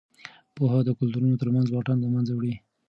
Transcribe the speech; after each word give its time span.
پوهه 0.55 0.79
د 0.85 0.89
کلتورونو 0.99 1.39
ترمنځ 1.41 1.67
واټن 1.69 1.97
له 2.01 2.07
منځه 2.13 2.31
وړي. 2.35 2.55